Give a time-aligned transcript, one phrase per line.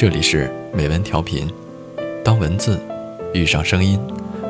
[0.00, 1.46] 这里是美文调频，
[2.24, 2.80] 当文字
[3.34, 4.00] 遇上声音，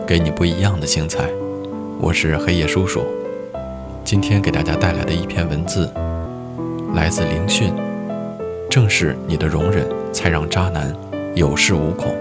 [0.07, 1.29] 给你不一样的精彩。
[2.01, 3.05] 我是黑夜叔叔，
[4.05, 5.93] 今天给大家带来的一篇文字，
[6.95, 7.75] 来自凌讯。
[8.71, 10.97] 正是你的容忍，才让渣男
[11.35, 12.15] 有恃无恐。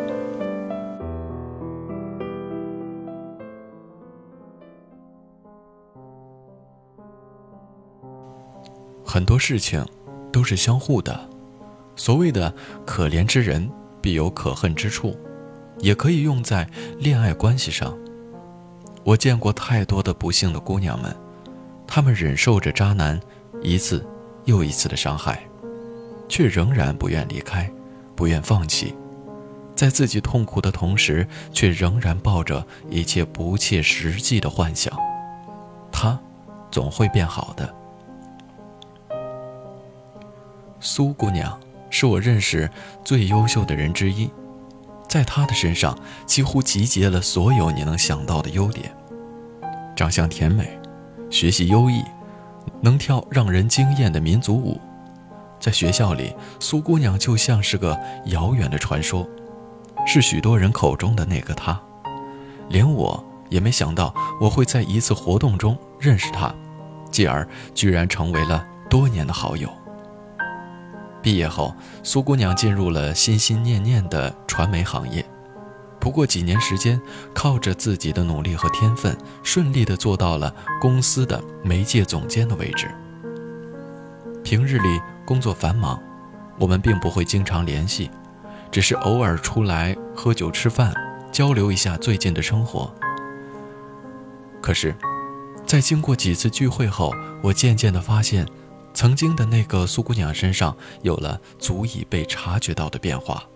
[9.06, 9.86] 很多事情
[10.32, 11.29] 都是相互的，
[12.00, 12.52] 所谓的
[12.88, 13.70] “可怜之人
[14.02, 15.14] 必有可恨之处”，
[15.80, 16.66] 也可以用在
[16.98, 17.94] 恋爱关系上。
[19.04, 21.14] 我见过太多的不幸的姑娘们，
[21.86, 23.20] 她们忍受着渣男
[23.62, 24.06] 一次
[24.46, 25.44] 又一次的伤害，
[26.30, 27.70] 却仍然不愿离开，
[28.16, 28.96] 不愿放弃，
[29.76, 34.98] 在自己痛苦的同时，却仍然抱着一切不切实际的幻想，
[35.92, 36.18] 他
[36.72, 37.76] 总会变好的。
[40.80, 41.60] 苏姑娘
[41.90, 42.70] 是我认识
[43.04, 44.30] 最优秀的人之一，
[45.08, 48.92] 在她的身上几乎集结了所有你能想到的优点：
[49.96, 50.80] 长相甜美，
[51.30, 52.04] 学习优异，
[52.82, 54.80] 能跳让人惊艳的民族舞。
[55.60, 59.28] 在学校里，苏姑娘就像是个遥远的传说，
[60.06, 61.80] 是许多人口中的那个她。
[62.70, 66.54] 连我也没想到我会在一次活动中认识她，
[67.12, 69.70] 继而居然成为了多年的好友。
[71.22, 75.26] 毕业后，苏姑娘进入了心心念念的传媒行业。
[76.00, 77.00] 不过几年时间，
[77.34, 82.90] 靠着自己的努力和天分，顺利地做到了公司的媒介总监的位置。
[84.42, 86.02] 平日里工作繁忙，
[86.58, 88.10] 我们并不会经常联系，
[88.72, 90.94] 只是偶尔出来喝酒吃饭，
[91.34, 92.90] 交流一下最近的生活。
[94.62, 94.96] 可是，
[95.66, 98.48] 在经过几次聚会后，我渐渐地发现。
[99.00, 103.48] 曾经的那个苏姑娘身上有了足以被察觉到的变化，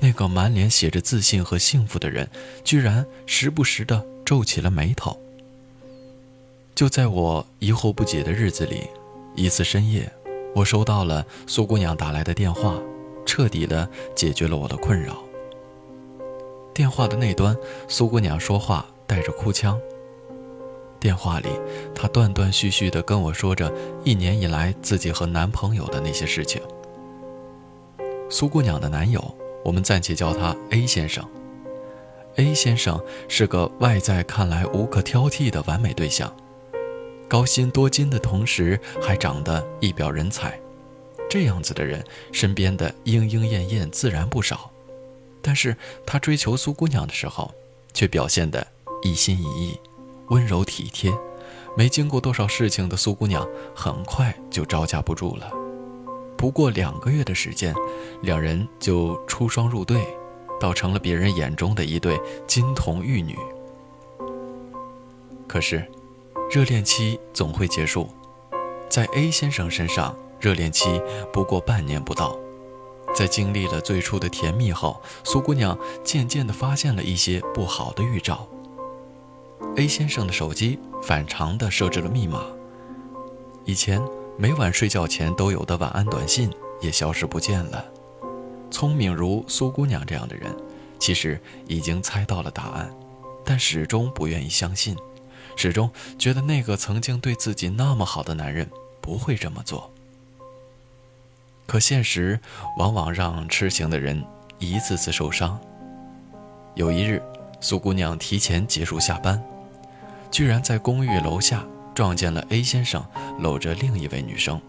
[0.00, 2.28] 那个满脸写着自信和幸福的人，
[2.64, 5.16] 居然时不时的皱起了眉头。
[6.74, 8.82] 就在我疑惑不解的日子里，
[9.36, 10.12] 一次深夜，
[10.56, 12.76] 我收到了苏姑娘打来的电话，
[13.24, 15.22] 彻底的解决了我的困扰。
[16.74, 19.78] 电话的那端，苏姑娘说话带着哭腔。
[21.00, 21.48] 电话里，
[21.94, 23.72] 她断断续续地跟我说着
[24.04, 26.60] 一年以来自己和男朋友的那些事情。
[28.30, 31.24] 苏姑娘的男友，我们暂且叫他 A 先生。
[32.36, 36.32] A 先生是个外在看来无可挑剔的完美对象，
[37.26, 40.60] 高薪多金的同时还长得一表人才，
[41.28, 44.70] 这样子的人身边的莺莺燕燕自然不少。
[45.40, 47.52] 但是他追求苏姑娘的时候，
[47.94, 48.66] 却表现得
[49.02, 49.78] 一心一意。
[50.30, 51.12] 温柔体贴，
[51.76, 55.50] 没经过多少事情的苏姑娘很快就招架不住了。
[56.36, 57.74] 不过两个月的时间，
[58.22, 60.06] 两人就出双入对，
[60.60, 63.36] 倒成了别人眼中的一对金童玉女。
[65.46, 65.84] 可是，
[66.50, 68.08] 热恋期总会结束，
[68.88, 71.02] 在 A 先生身上，热恋期
[71.32, 72.38] 不过半年不到。
[73.14, 78.46] 在经历了最初的甜蜜后，苏姑娘渐渐地发现了一些不好的预兆。
[79.76, 82.42] A 先生的手机反常的设置了密码，
[83.64, 84.02] 以前
[84.36, 87.84] 每晚睡觉前都有的晚安短信也消失不见了。
[88.70, 90.54] 聪明如苏姑娘这样的人，
[90.98, 92.90] 其实已经猜到了答案，
[93.44, 94.96] 但始终不愿意相信，
[95.54, 98.68] 始终觉得那个曾经对自己那么好的男人
[99.00, 99.90] 不会这么做。
[101.66, 102.40] 可现实
[102.78, 104.24] 往往让痴情的人
[104.58, 105.60] 一次次受伤。
[106.74, 107.22] 有一日。
[107.60, 109.42] 苏姑娘提前结束下班，
[110.30, 111.64] 居然在公寓楼下
[111.94, 113.04] 撞见了 A 先生
[113.40, 114.60] 搂着另一位女生。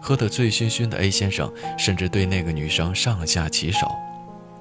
[0.00, 3.94] 喝得醉醺醺的 A 先生甚至对那个女生上下其手，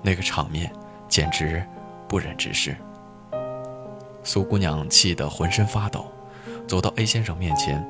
[0.04, 0.72] 那个场面
[1.10, 1.66] 简直
[2.08, 2.76] 不忍直视。
[4.24, 6.06] 苏姑娘气得浑身发抖，
[6.68, 7.84] 走到 A 先生面前，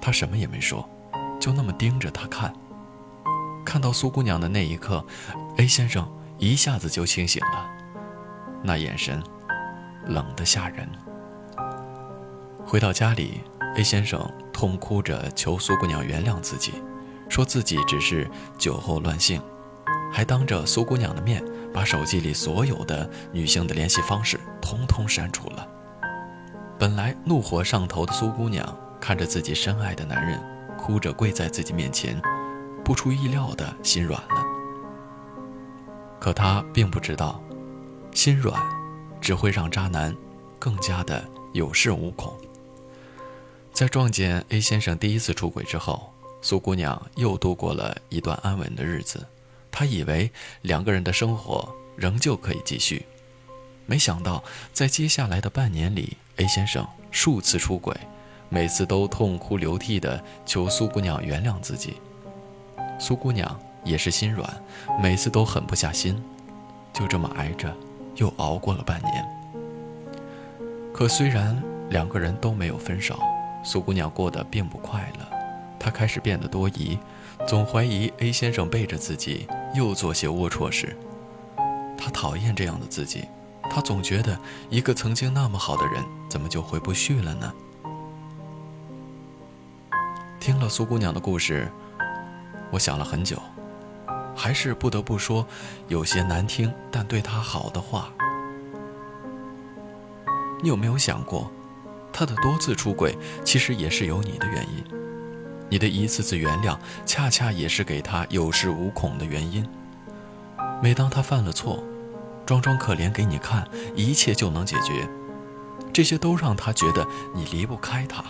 [0.00, 0.88] 他什么也没说，
[1.38, 2.52] 就那么盯着他看。
[3.64, 5.04] 看到苏姑娘的那一刻
[5.58, 7.77] ，A 先生一下子就清醒了。
[8.62, 9.22] 那眼神，
[10.06, 10.88] 冷得吓人。
[12.66, 13.40] 回到家里
[13.76, 14.20] ，A 先生
[14.52, 16.74] 痛哭着求苏姑娘原谅自己，
[17.28, 18.28] 说自己只是
[18.58, 19.40] 酒后乱性，
[20.12, 25.66] 还当着苏姑娘的面把手机里所有的女性的联系方式通通删除了。
[26.78, 30.38] 本来怒火上头的苏姑娘看着自己深爱的男人
[30.76, 32.20] 哭着跪在自己面前，
[32.84, 34.44] 不出意料的心软了。
[36.20, 37.40] 可她并不知道。
[38.18, 38.60] 心软，
[39.20, 40.12] 只会让渣男
[40.58, 42.36] 更加的有恃无恐。
[43.72, 46.12] 在撞见 A 先生第一次出轨之后，
[46.42, 49.24] 苏姑娘又度过了一段安稳的日子，
[49.70, 50.32] 她以为
[50.62, 53.06] 两个人的生活仍旧可以继续，
[53.86, 54.42] 没想到
[54.72, 57.96] 在接下来的半年里，A 先生数次出轨，
[58.48, 61.94] 每次都痛哭流涕地求苏姑娘原谅自己。
[62.98, 64.60] 苏姑娘也是心软，
[65.00, 66.20] 每次都狠不下心，
[66.92, 67.72] 就这么挨着，
[68.18, 69.28] 又熬过了半年。
[70.94, 71.60] 可虽然
[71.90, 73.18] 两个人都没有分手，
[73.64, 75.26] 苏姑娘过得并不快乐，
[75.78, 76.98] 她开始变得多疑。
[77.46, 80.96] 总怀疑 A 先生背着自己又做些龌龊事，
[81.96, 83.24] 他讨厌这样的自己，
[83.70, 84.36] 他总觉得
[84.68, 87.52] 一个曾经那么好的人怎么就回不去了呢？
[90.40, 91.70] 听了苏姑娘的故事，
[92.72, 93.40] 我想了很久，
[94.38, 95.44] 还是不得不说
[95.88, 98.08] 有些难听但对他好的话。
[100.62, 101.50] 你有没有想过，
[102.12, 104.84] 他的多次出轨其实也是有你的原因？
[105.68, 109.68] 你的一次次原谅，恰恰也是给他有恃无恐的原因。
[110.80, 111.82] 每当他犯了错，
[112.46, 115.08] 装装可怜给你看，一切就能解决。
[115.92, 117.04] 这些都让他觉得
[117.34, 118.24] 你离不开他，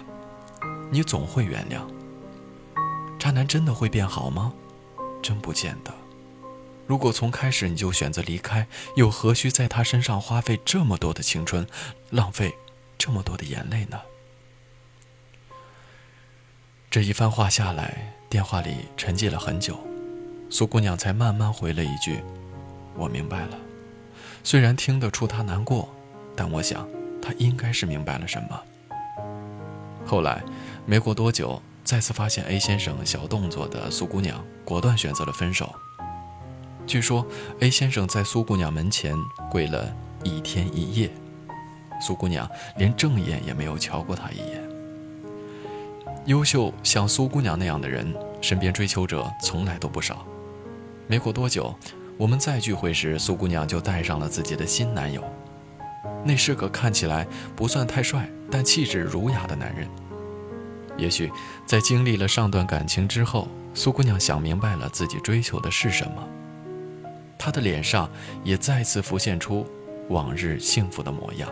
[0.90, 1.80] 你总会原谅。
[3.18, 4.54] 渣男真的会变好吗？
[5.22, 5.92] 真不见得。
[6.86, 8.66] 如果从开始你就选择离开，
[8.96, 11.66] 又何须在他身上花费这么多的青春，
[12.10, 12.54] 浪费
[12.96, 14.00] 这么多的眼泪呢？
[16.90, 19.78] 这一番话下来，电话里沉寂了很久，
[20.48, 22.22] 苏姑娘才慢慢回了一句
[22.96, 23.58] ：“我明白了。”
[24.42, 25.94] 虽然听得出她难过，
[26.34, 26.88] 但我想
[27.20, 28.62] 她应该是明白了什么。
[30.06, 30.42] 后来，
[30.86, 35.74] 没过多久，再次发现 A 先生小动作的苏姑娘，果断选择了分手。
[36.86, 37.26] 据说
[37.60, 39.16] A 先生在苏姑娘门前
[39.50, 39.90] 跪了
[40.22, 41.10] 一天一夜，
[41.98, 42.46] 苏姑娘
[42.76, 44.62] 连正眼也没有瞧过他一眼。
[46.26, 50.26] 优秀像苏姑娘那样的人，身边追求者从来都不少。
[51.06, 51.74] 没过多久，
[52.18, 55.24] 我们再聚会时，苏姑娘就带上了自己的新男友。
[56.22, 57.26] 那是个看起来
[57.56, 59.88] 不算太帅，但气质儒雅的男人。
[60.98, 61.32] 也许
[61.64, 66.28] 在经历了上段感情之后，苏姑娘想明白了自己追求的是什么。
[67.38, 68.10] 她的脸上
[68.42, 69.64] 也再次浮现出
[70.08, 71.48] 往日幸福的模样。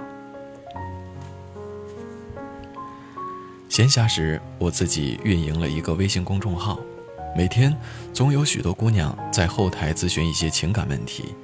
[3.68, 6.78] 闲暇时，我自己运营了一个微信公众号，
[7.36, 7.76] 每天
[8.12, 11.34] 总有许多姑娘在后台咨询一些情感问题，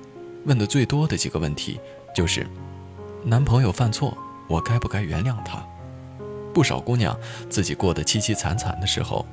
[0.44, 1.78] 问的最多的几个问题
[2.14, 2.46] 就是：
[3.24, 4.16] 男朋友犯错，
[4.48, 5.64] 我该不该原谅他？
[6.52, 7.16] 不少姑娘
[7.48, 9.26] 自己过得凄凄惨惨的时候，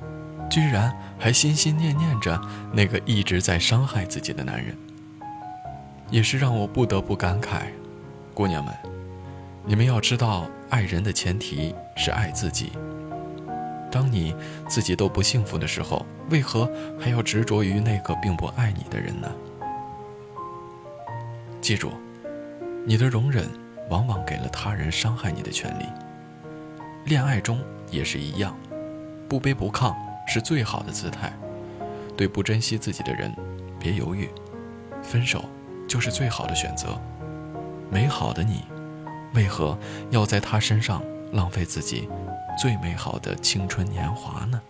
[0.49, 2.39] 居然还心心念念着
[2.71, 4.75] 那个一直在伤害自己的男人，
[6.09, 7.63] 也是让我不得不感慨：
[8.33, 8.73] 姑娘们，
[9.65, 12.71] 你们要知道，爱人的前提是爱自己。
[13.91, 14.35] 当你
[14.67, 16.69] 自己都不幸福的时候，为何
[16.99, 19.29] 还要执着于那个并不爱你的人呢？
[21.59, 21.91] 记住，
[22.85, 23.49] 你的容忍
[23.89, 25.85] 往往给了他人伤害你的权利。
[27.05, 27.59] 恋爱中
[27.89, 28.55] 也是一样，
[29.27, 29.95] 不卑不亢
[30.27, 31.31] 是最好的姿态。
[32.15, 33.33] 对不珍惜自己的人，
[33.79, 34.29] 别犹豫，
[35.01, 35.45] 分手
[35.87, 36.99] 就是最好的选择。
[37.89, 38.65] 美好的你，
[39.33, 39.77] 为何
[40.09, 41.01] 要在他身上
[41.31, 42.09] 浪费自己？
[42.61, 44.61] 最美好的青春年华呢？